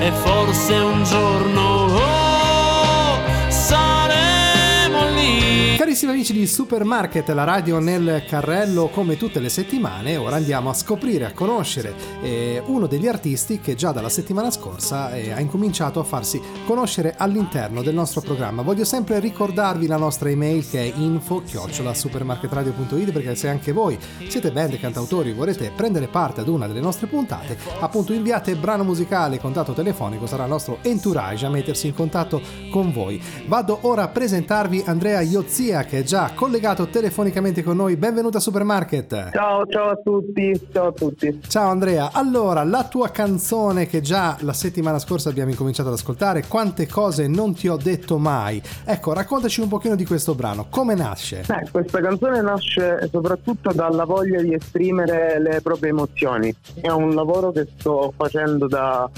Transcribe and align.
e 0.00 0.12
forse 0.12 0.74
un 0.74 1.04
giorno 1.04 1.79
Carissimi 6.00 6.18
amici 6.18 6.32
di 6.32 6.46
Supermarket, 6.46 7.28
la 7.28 7.44
radio 7.44 7.78
nel 7.78 8.24
carrello 8.26 8.88
come 8.88 9.18
tutte 9.18 9.38
le 9.38 9.50
settimane, 9.50 10.16
ora 10.16 10.36
andiamo 10.36 10.70
a 10.70 10.74
scoprire, 10.74 11.26
a 11.26 11.34
conoscere 11.34 11.92
eh, 12.22 12.62
uno 12.64 12.86
degli 12.86 13.06
artisti 13.06 13.60
che 13.60 13.74
già 13.74 13.92
dalla 13.92 14.08
settimana 14.08 14.50
scorsa 14.50 15.12
eh, 15.12 15.30
ha 15.30 15.40
incominciato 15.40 16.00
a 16.00 16.04
farsi 16.04 16.40
conoscere 16.64 17.16
all'interno 17.18 17.82
del 17.82 17.92
nostro 17.92 18.22
programma. 18.22 18.62
Voglio 18.62 18.86
sempre 18.86 19.20
ricordarvi 19.20 19.86
la 19.86 19.98
nostra 19.98 20.30
email 20.30 20.66
che 20.66 20.80
è 20.80 20.90
info-supermarketradio.it 20.96 23.12
perché 23.12 23.34
se 23.34 23.48
anche 23.48 23.72
voi 23.72 23.98
siete 24.26 24.52
band, 24.52 24.78
cantautori, 24.78 25.34
volete 25.34 25.70
prendere 25.76 26.08
parte 26.08 26.40
ad 26.40 26.48
una 26.48 26.66
delle 26.66 26.80
nostre 26.80 27.08
puntate, 27.08 27.58
appunto 27.78 28.14
inviate 28.14 28.56
brano 28.56 28.84
musicale, 28.84 29.38
contatto 29.38 29.74
telefonico, 29.74 30.26
sarà 30.26 30.44
il 30.44 30.50
nostro 30.50 30.78
entourage 30.80 31.44
a 31.44 31.50
mettersi 31.50 31.88
in 31.88 31.94
contatto 31.94 32.40
con 32.70 32.90
voi. 32.90 33.22
Vado 33.46 33.80
ora 33.82 34.04
a 34.04 34.08
presentarvi 34.08 34.84
Andrea 34.86 35.20
Mattia 35.80 35.84
che 35.90 35.98
è 35.98 36.02
già 36.04 36.30
collegato 36.36 36.86
telefonicamente 36.86 37.64
con 37.64 37.74
noi. 37.74 37.96
Benvenuto 37.96 38.36
a 38.36 38.40
Supermarket. 38.40 39.30
Ciao, 39.32 39.66
ciao 39.66 39.88
a 39.88 39.96
tutti. 39.96 40.68
Ciao 40.72 40.86
a 40.86 40.92
tutti. 40.92 41.40
Ciao 41.48 41.68
Andrea. 41.68 42.10
Allora, 42.12 42.62
la 42.62 42.84
tua 42.84 43.08
canzone 43.08 43.88
che 43.88 44.00
già 44.00 44.36
la 44.42 44.52
settimana 44.52 45.00
scorsa 45.00 45.30
abbiamo 45.30 45.50
incominciato 45.50 45.88
ad 45.88 45.96
ascoltare, 45.96 46.44
Quante 46.46 46.86
cose 46.86 47.26
non 47.26 47.54
ti 47.54 47.66
ho 47.66 47.76
detto 47.76 48.18
mai. 48.18 48.62
Ecco, 48.84 49.12
raccontaci 49.12 49.60
un 49.60 49.66
pochino 49.66 49.96
di 49.96 50.06
questo 50.06 50.36
brano. 50.36 50.66
Come 50.70 50.94
nasce? 50.94 51.42
Beh, 51.44 51.68
questa 51.72 52.00
canzone 52.00 52.40
nasce 52.40 53.08
soprattutto 53.10 53.72
dalla 53.72 54.04
voglia 54.04 54.40
di 54.40 54.54
esprimere 54.54 55.40
le 55.40 55.60
proprie 55.60 55.90
emozioni. 55.90 56.54
È 56.80 56.88
un 56.88 57.16
lavoro 57.16 57.50
che 57.50 57.66
sto 57.76 58.12
facendo 58.16 58.68
da 58.68 59.10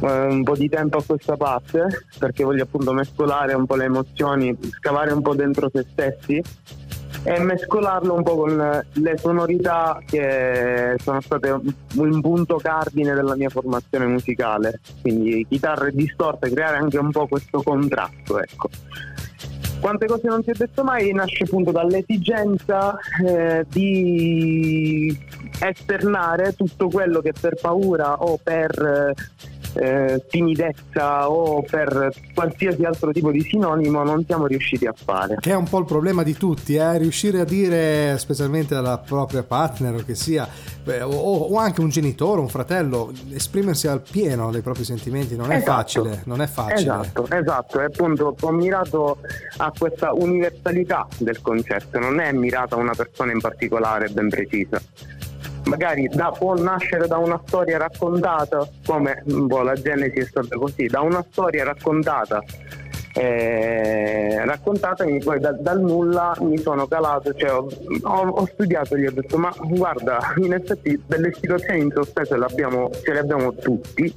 un 0.00 0.42
po' 0.42 0.56
di 0.56 0.68
tempo 0.68 0.98
a 0.98 1.04
questa 1.04 1.36
parte 1.36 1.86
perché 2.18 2.44
voglio 2.44 2.64
appunto 2.64 2.92
mescolare 2.92 3.54
un 3.54 3.66
po' 3.66 3.76
le 3.76 3.84
emozioni, 3.84 4.56
scavare 4.78 5.12
un 5.12 5.22
po' 5.22 5.34
dentro 5.34 5.70
se 5.72 5.86
stessi 5.90 6.42
e 7.24 7.38
mescolarlo 7.38 8.14
un 8.14 8.22
po' 8.22 8.36
con 8.36 8.82
le 8.92 9.16
sonorità 9.16 10.00
che 10.04 10.96
sono 10.98 11.20
state 11.20 11.50
un 11.96 12.20
punto 12.20 12.56
cardine 12.56 13.14
della 13.14 13.36
mia 13.36 13.48
formazione 13.48 14.06
musicale, 14.06 14.80
quindi 15.00 15.46
chitarre 15.48 15.92
distorte, 15.92 16.50
creare 16.50 16.78
anche 16.78 16.98
un 16.98 17.10
po' 17.10 17.28
questo 17.28 17.62
contrasto, 17.62 18.40
ecco. 18.40 18.68
Quante 19.80 20.06
cose 20.06 20.28
non 20.28 20.42
si 20.44 20.50
è 20.50 20.54
detto 20.54 20.84
mai 20.84 21.12
nasce 21.12 21.42
appunto 21.42 21.72
dall'esigenza 21.72 22.96
eh, 23.26 23.66
di 23.68 25.16
esternare 25.60 26.54
tutto 26.54 26.88
quello 26.88 27.20
che 27.20 27.32
per 27.38 27.56
paura 27.60 28.22
o 28.22 28.38
per 28.40 28.70
eh, 28.70 29.50
timidezza 30.28 31.30
o 31.30 31.62
per 31.62 32.12
qualsiasi 32.34 32.84
altro 32.84 33.12
tipo 33.12 33.30
di 33.30 33.40
sinonimo 33.42 34.02
non 34.02 34.24
siamo 34.26 34.46
riusciti 34.46 34.86
a 34.86 34.94
fare. 34.94 35.36
Che 35.40 35.50
è 35.50 35.54
un 35.54 35.68
po' 35.68 35.78
il 35.78 35.84
problema 35.84 36.22
di 36.22 36.34
tutti, 36.34 36.74
eh? 36.74 36.98
riuscire 36.98 37.40
a 37.40 37.44
dire, 37.44 38.16
specialmente 38.18 38.74
alla 38.74 38.98
propria 38.98 39.42
partner 39.42 39.94
o 39.94 40.02
che 40.04 40.14
sia, 40.14 40.46
beh, 40.82 41.02
o, 41.02 41.10
o, 41.10 41.56
anche 41.56 41.80
un 41.80 41.88
genitore, 41.88 42.40
un 42.40 42.48
fratello, 42.48 43.12
esprimersi 43.32 43.88
al 43.88 44.02
pieno 44.02 44.50
dei 44.50 44.62
propri 44.62 44.84
sentimenti 44.84 45.36
non 45.36 45.50
è 45.50 45.56
esatto. 45.56 45.72
facile, 45.72 46.22
non 46.24 46.42
è 46.42 46.46
facile. 46.46 46.80
Esatto, 46.80 47.28
esatto, 47.30 47.80
e 47.80 47.84
appunto 47.84 48.36
ho 48.38 48.50
mirato 48.50 49.18
a 49.58 49.72
questa 49.76 50.12
universalità 50.12 51.06
del 51.18 51.40
concetto, 51.40 51.98
non 51.98 52.20
è 52.20 52.32
mirato 52.32 52.74
a 52.74 52.78
una 52.78 52.94
persona 52.94 53.32
in 53.32 53.40
particolare 53.40 54.08
ben 54.08 54.28
precisa 54.28 54.80
magari 55.64 56.08
da, 56.08 56.32
può 56.36 56.54
nascere 56.54 57.06
da 57.06 57.18
una 57.18 57.40
storia 57.46 57.78
raccontata, 57.78 58.68
come 58.84 59.22
boh, 59.24 59.62
la 59.62 59.74
Genesi 59.74 60.18
è 60.18 60.24
stata 60.24 60.56
così, 60.56 60.86
da 60.86 61.00
una 61.00 61.24
storia 61.30 61.64
raccontata. 61.64 62.42
Eh, 63.14 64.42
raccontatemi 64.46 65.22
poi 65.22 65.38
da, 65.38 65.52
dal 65.52 65.82
nulla 65.82 66.34
mi 66.40 66.56
sono 66.56 66.86
calato 66.86 67.34
cioè 67.34 67.52
ho, 67.52 67.68
ho, 68.04 68.28
ho, 68.28 68.46
studiato 68.46 68.94
e 68.94 69.00
gli 69.00 69.06
ho 69.06 69.10
detto 69.10 69.36
ma 69.36 69.54
guarda 69.64 70.32
in 70.36 70.54
effetti 70.54 70.98
delle 71.04 71.30
situazioni 71.34 71.82
in 71.82 71.92
sospeso 71.94 72.34
ce 72.48 73.12
le 73.12 73.18
abbiamo 73.18 73.52
tutti 73.52 74.14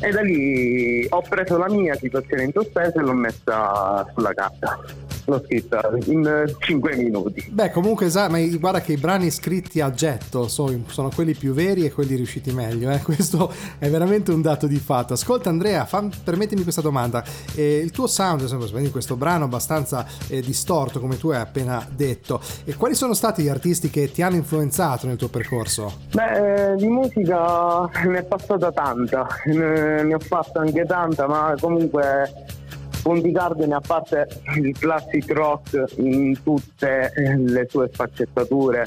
e 0.00 0.10
da 0.10 0.20
lì 0.20 1.06
ho 1.08 1.22
preso 1.28 1.56
la 1.56 1.68
mia 1.68 1.94
situazione 1.94 2.42
in 2.42 2.50
sospeso 2.52 2.98
e 2.98 3.02
l'ho 3.02 3.12
messa 3.12 4.04
sulla 4.12 4.34
carta 4.34 4.80
l'ho 5.24 5.42
scritta 5.44 5.90
in 6.06 6.54
5 6.58 6.96
minuti. 6.96 7.48
Beh, 7.50 7.70
comunque, 7.70 8.10
ma 8.12 8.40
guarda 8.58 8.80
che 8.80 8.92
i 8.92 8.96
brani 8.96 9.30
scritti 9.30 9.80
a 9.80 9.90
getto 9.90 10.48
sono, 10.48 10.82
sono 10.86 11.10
quelli 11.14 11.34
più 11.34 11.52
veri 11.52 11.84
e 11.84 11.92
quelli 11.92 12.16
riusciti 12.16 12.52
meglio. 12.52 12.90
Eh? 12.90 13.00
Questo 13.02 13.52
è 13.78 13.88
veramente 13.88 14.32
un 14.32 14.40
dato 14.42 14.66
di 14.66 14.78
fatto. 14.78 15.12
Ascolta, 15.12 15.48
Andrea, 15.48 15.84
fam, 15.84 16.10
permettimi 16.22 16.62
questa 16.62 16.80
domanda. 16.80 17.24
Eh, 17.54 17.78
il 17.78 17.90
tuo 17.90 18.06
sound, 18.06 18.40
in 18.42 18.90
questo 18.90 19.16
brano 19.16 19.44
abbastanza 19.44 20.06
eh, 20.28 20.40
distorto, 20.40 21.00
come 21.00 21.18
tu 21.18 21.30
hai 21.30 21.40
appena 21.40 21.86
detto, 21.94 22.40
e 22.64 22.74
quali 22.74 22.94
sono 22.94 23.14
stati 23.14 23.42
gli 23.42 23.48
artisti 23.48 23.90
che 23.90 24.10
ti 24.10 24.22
hanno 24.22 24.36
influenzato 24.36 25.06
nel 25.06 25.16
tuo 25.16 25.28
percorso? 25.28 25.98
Beh, 26.12 26.72
eh, 26.72 26.76
di 26.76 26.88
musica 26.88 27.88
ne 28.06 28.18
è 28.18 28.24
passata 28.24 28.72
tanta, 28.72 29.26
ne 29.46 30.14
ho 30.14 30.18
fatta 30.18 30.60
anche 30.60 30.84
tanta, 30.84 31.26
ma 31.26 31.54
comunque 31.60 32.60
Fondi 33.02 33.32
Garden, 33.32 33.72
a 33.72 33.80
parte 33.80 34.28
il 34.56 34.78
classic 34.78 35.30
rock 35.32 35.84
in 35.96 36.40
tutte 36.42 37.12
le 37.16 37.66
sue 37.68 37.90
sfaccettature, 37.92 38.86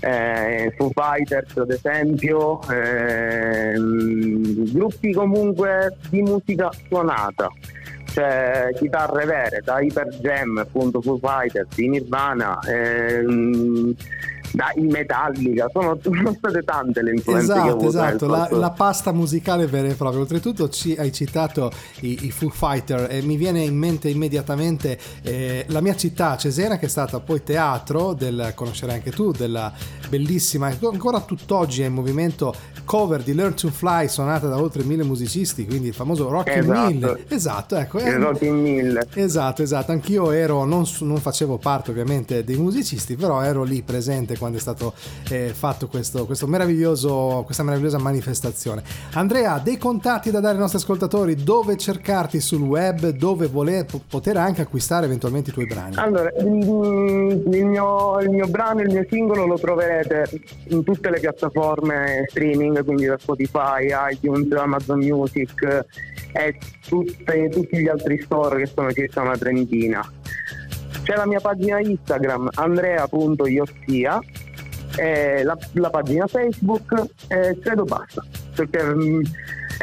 eh, 0.00 0.74
Foo 0.76 0.90
Fighters 0.92 1.56
ad 1.56 1.70
esempio, 1.70 2.60
eh, 2.68 3.74
gruppi 4.72 5.12
comunque 5.12 5.96
di 6.10 6.22
musica 6.22 6.70
suonata 6.88 7.48
cioè 8.12 8.68
chitarre 8.76 9.24
vere, 9.24 9.62
da 9.64 9.80
Hyper 9.80 10.08
Jam, 10.20 10.58
appunto 10.58 11.00
Foo 11.00 11.18
Fighters, 11.18 11.74
di 11.74 11.88
Nirvana, 11.88 12.58
ehm, 12.68 13.94
dai 14.50 14.82
Metallica, 14.82 15.68
sono, 15.72 15.98
sono, 16.02 16.34
state 16.36 16.62
tante 16.62 17.02
le 17.02 17.12
influenze 17.12 17.52
esatto. 17.52 17.86
Esatto, 17.86 18.26
la, 18.26 18.48
la, 18.50 18.70
pasta 18.70 19.12
musicale 19.12 19.66
vera 19.66 19.88
e 19.88 19.94
propria. 19.94 20.20
Oltretutto 20.20 20.68
ci, 20.68 20.94
hai 20.98 21.12
citato 21.12 21.70
i, 22.00 22.26
i, 22.26 22.30
Foo 22.30 22.50
Fighter 22.50 23.08
e 23.10 23.22
mi 23.22 23.36
viene 23.36 23.62
in 23.62 23.76
mente 23.76 24.08
immediatamente 24.08 24.98
eh, 25.22 25.64
la 25.68 25.80
mia 25.80 25.96
città, 25.96 26.36
Cesena, 26.36 26.78
che 26.78 26.86
è 26.86 26.88
stata 26.88 27.20
poi 27.20 27.42
teatro, 27.42 28.12
del, 28.12 28.52
conoscerai 28.54 28.96
anche 28.96 29.10
tu, 29.10 29.32
della 29.32 29.72
bellissima, 30.08 30.66
ancora 30.66 31.20
tutt'oggi 31.20 31.82
è 31.82 31.86
in 31.86 31.94
movimento 31.94 32.54
cover 32.84 33.22
di 33.22 33.34
Learn 33.34 33.54
to 33.54 33.70
Fly 33.70 34.08
suonata 34.08 34.48
da 34.48 34.60
oltre 34.60 34.82
mille 34.82 35.04
musicisti, 35.04 35.64
quindi 35.64 35.88
il 35.88 35.94
famoso 35.94 36.28
Rocky 36.28 36.58
esatto. 36.58 36.88
Mill. 36.88 37.18
Esatto, 37.28 37.76
ecco. 37.76 37.98
Il 37.98 38.16
Rocky 38.16 38.50
Mill. 38.50 39.06
Esatto, 39.14 39.62
esatto. 39.62 39.92
Anch'io 39.92 40.30
ero, 40.30 40.64
non, 40.64 40.84
non 41.00 41.18
facevo 41.18 41.58
parte 41.58 41.90
ovviamente 41.90 42.44
dei 42.44 42.56
musicisti, 42.56 43.16
però 43.16 43.40
ero 43.42 43.62
lì 43.62 43.82
presente 43.82 44.31
quando 44.36 44.58
è 44.58 44.60
stato 44.60 44.92
eh, 45.30 45.52
fatto 45.54 45.88
questo, 45.88 46.26
questo 46.26 46.46
questa 46.46 47.62
meravigliosa 47.62 47.98
manifestazione. 47.98 48.82
Andrea, 49.12 49.58
dei 49.58 49.78
contatti 49.78 50.30
da 50.30 50.40
dare 50.40 50.54
ai 50.54 50.60
nostri 50.60 50.78
ascoltatori, 50.78 51.34
dove 51.34 51.76
cercarti 51.76 52.40
sul 52.40 52.62
web, 52.62 53.08
dove 53.10 53.46
voler, 53.46 53.86
poter 54.08 54.36
anche 54.36 54.62
acquistare 54.62 55.06
eventualmente 55.06 55.50
i 55.50 55.52
tuoi 55.52 55.66
brani? 55.66 55.96
Allora, 55.96 56.30
il 56.38 56.46
mio, 57.66 58.20
il 58.20 58.30
mio 58.30 58.46
brano, 58.48 58.80
il 58.80 58.90
mio 58.90 59.06
singolo 59.08 59.46
lo 59.46 59.58
troverete 59.58 60.28
in 60.68 60.82
tutte 60.82 61.10
le 61.10 61.20
piattaforme 61.20 62.24
streaming, 62.28 62.84
quindi 62.84 63.06
da 63.06 63.18
Spotify, 63.18 63.92
iTunes, 64.10 64.50
Amazon 64.52 64.98
Music 64.98 65.84
e 66.32 66.58
tutte, 66.88 67.48
tutti 67.50 67.78
gli 67.78 67.88
altri 67.88 68.20
store 68.22 68.58
che 68.58 68.66
sono 68.66 68.90
circa 68.92 69.20
una 69.20 69.36
trentina. 69.36 70.10
C'è 71.12 71.18
la 71.18 71.26
mia 71.26 71.40
pagina 71.40 71.78
Instagram 71.78 72.48
andrea.iossia, 72.54 74.18
la, 75.44 75.58
la 75.72 75.90
pagina 75.90 76.26
Facebook 76.26 77.04
e 77.28 77.58
credo 77.60 77.84
basta. 77.84 78.24
Perché 78.54 78.82
mm, 78.82 79.20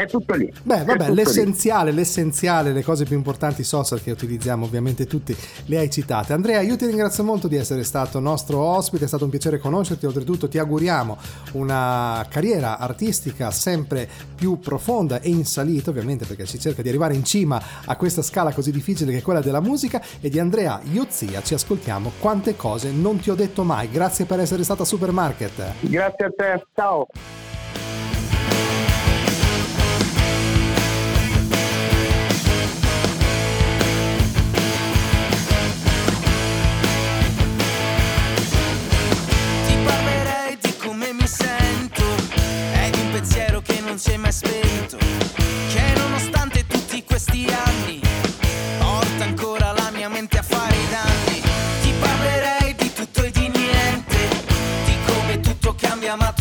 è 0.04 0.08
tutto 0.08 0.34
lì. 0.36 0.52
Beh, 0.64 0.84
vabbè, 0.84 1.12
l'essenziale, 1.12 1.92
lì. 1.92 1.98
l'essenziale, 1.98 2.72
le 2.72 2.84
cose 2.84 3.06
più 3.06 3.16
importanti 3.16 3.64
social 3.64 4.02
che 4.02 4.12
utilizziamo 4.12 4.66
ovviamente 4.66 5.06
tutti 5.06 5.36
le 5.66 5.78
hai 5.78 5.90
citate. 5.90 6.34
Andrea, 6.34 6.62
io 6.62 6.76
ti 6.76 6.86
ringrazio 6.86 7.24
molto 7.24 7.48
di 7.48 7.56
essere 7.56 7.84
stato 7.84 8.20
nostro 8.20 8.60
ospite, 8.60 9.06
è 9.06 9.08
stato 9.08 9.26
un 9.26 9.30
piacere 9.30 9.58
conoscerti, 9.58 10.06
oltretutto 10.06 10.48
ti 10.48 10.58
auguriamo 10.58 11.18
una 11.54 12.26
carriera 12.30 12.78
artistica 12.78 13.52
sempre 13.52 14.08
più 14.36 14.60
profonda 14.60 15.20
e 15.22 15.30
in 15.30 15.46
salita, 15.46 15.90
ovviamente 15.90 16.26
perché 16.26 16.46
si 16.46 16.60
cerca 16.60 16.82
di 16.82 16.90
arrivare 16.90 17.14
in 17.14 17.24
cima 17.24 17.62
a 17.86 17.96
questa 17.96 18.22
scala 18.22 18.54
così 18.54 18.72
difficile 18.72 19.12
che 19.12 19.18
è 19.18 19.22
quella 19.22 19.42
della 19.42 19.62
musica 19.62 20.02
e 20.22 20.30
di 20.30 20.40
Andrea 20.40 20.80
Iozia 20.92 21.42
ci 21.42 21.54
ascoltiamo 21.54 22.14
quante 22.20 22.56
cose 22.56 22.92
non 22.92 23.20
ti 23.20 23.30
ho 23.30 23.36
detto 23.36 23.64
mai. 23.64 23.90
Grazie 23.90 24.26
per 24.26 24.40
essere 24.40 24.64
stata 24.64 24.84
a 24.84 24.86
Supermarket. 24.86 25.74
Grazie 25.82 26.26
a 26.26 26.32
te, 26.36 26.66
ciao. 26.74 27.08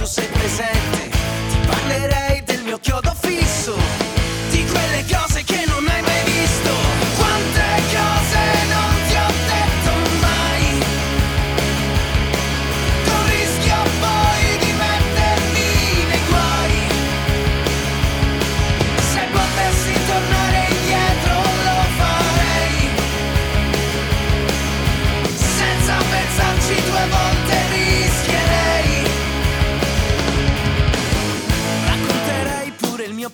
sé 0.08 0.37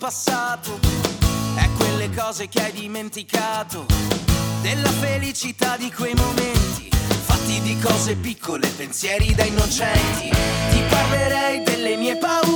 passato, 0.05 0.79
è 1.55 1.67
quelle 1.77 2.11
cose 2.15 2.47
che 2.47 2.61
hai 2.61 2.71
dimenticato, 2.73 3.87
della 4.61 4.91
felicità 4.91 5.77
di 5.77 5.91
quei 5.91 6.13
momenti, 6.13 6.89
fatti 6.91 7.59
di 7.61 7.75
cose 7.79 8.15
piccole, 8.15 8.67
pensieri 8.67 9.33
da 9.33 9.45
innocenti, 9.45 10.29
ti 10.29 10.83
parlerei 10.89 11.63
delle 11.63 11.95
mie 11.95 12.17
paure. 12.17 12.54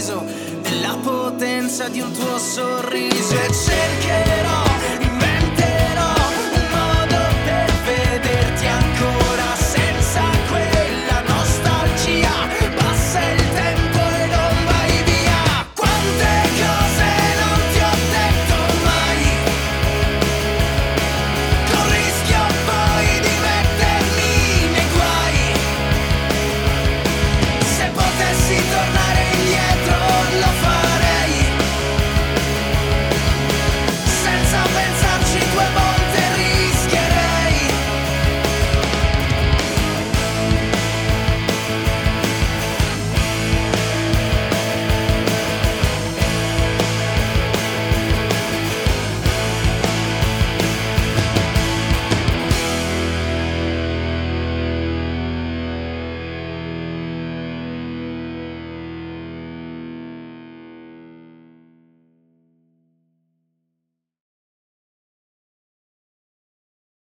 sorriso, 0.00 0.24
della 0.62 0.96
potenza 1.02 1.88
di 1.88 2.00
un 2.00 2.10
tuo 2.12 2.38
sorriso. 2.38 3.49